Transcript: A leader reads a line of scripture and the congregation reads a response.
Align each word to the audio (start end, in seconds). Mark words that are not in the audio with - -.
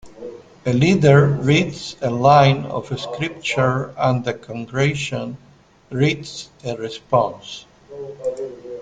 A 0.65 0.73
leader 0.73 1.27
reads 1.27 1.95
a 2.01 2.09
line 2.09 2.63
of 2.65 2.87
scripture 2.99 3.93
and 3.99 4.25
the 4.25 4.33
congregation 4.33 5.37
reads 5.91 6.49
a 6.65 6.75
response. 6.75 7.65